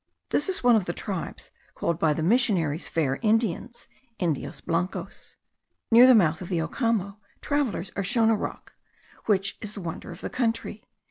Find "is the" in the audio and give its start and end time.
9.61-9.81